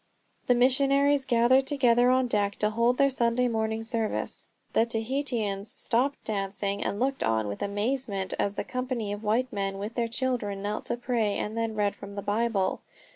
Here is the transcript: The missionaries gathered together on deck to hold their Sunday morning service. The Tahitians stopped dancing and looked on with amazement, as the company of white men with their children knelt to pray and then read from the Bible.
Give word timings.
The 0.47 0.55
missionaries 0.55 1.25
gathered 1.25 1.67
together 1.67 2.09
on 2.09 2.25
deck 2.25 2.55
to 2.55 2.71
hold 2.71 2.97
their 2.97 3.07
Sunday 3.11 3.47
morning 3.47 3.83
service. 3.83 4.47
The 4.73 4.87
Tahitians 4.87 5.77
stopped 5.77 6.23
dancing 6.23 6.83
and 6.83 6.99
looked 6.99 7.21
on 7.23 7.47
with 7.47 7.61
amazement, 7.61 8.33
as 8.39 8.55
the 8.55 8.63
company 8.63 9.13
of 9.13 9.21
white 9.23 9.53
men 9.53 9.77
with 9.77 9.93
their 9.93 10.07
children 10.07 10.63
knelt 10.63 10.85
to 10.87 10.97
pray 10.97 11.37
and 11.37 11.55
then 11.55 11.75
read 11.75 11.95
from 11.95 12.15
the 12.15 12.23
Bible. 12.23 12.81